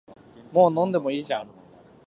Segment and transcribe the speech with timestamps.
[0.51, 1.47] もう飲んでもいいじゃん